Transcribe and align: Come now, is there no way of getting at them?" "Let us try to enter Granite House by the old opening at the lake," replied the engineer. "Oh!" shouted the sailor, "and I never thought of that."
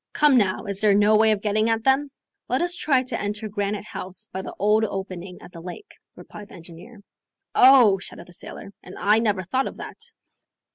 Come 0.13 0.35
now, 0.35 0.65
is 0.65 0.81
there 0.81 0.95
no 0.95 1.15
way 1.15 1.31
of 1.31 1.43
getting 1.43 1.69
at 1.69 1.83
them?" 1.83 2.09
"Let 2.49 2.63
us 2.63 2.75
try 2.75 3.03
to 3.03 3.21
enter 3.21 3.47
Granite 3.47 3.85
House 3.85 4.29
by 4.33 4.41
the 4.41 4.55
old 4.57 4.83
opening 4.83 5.39
at 5.43 5.51
the 5.51 5.61
lake," 5.61 5.91
replied 6.15 6.47
the 6.49 6.55
engineer. 6.55 7.03
"Oh!" 7.53 7.99
shouted 7.99 8.25
the 8.25 8.33
sailor, 8.33 8.73
"and 8.81 8.97
I 8.97 9.19
never 9.19 9.43
thought 9.43 9.67
of 9.67 9.77
that." 9.77 9.99